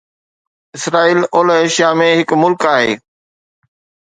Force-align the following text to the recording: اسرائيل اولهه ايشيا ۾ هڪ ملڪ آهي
اسرائيل 0.77 1.19
اولهه 1.35 1.59
ايشيا 1.65 1.91
۾ 2.01 2.09
هڪ 2.21 2.35
ملڪ 2.45 2.69
آهي 2.73 2.97